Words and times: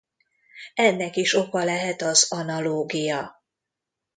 Ennek 0.73 1.15
is 1.15 1.33
oka 1.33 1.63
lehet 1.63 2.01
az 2.01 2.31
analógia. 2.31 3.43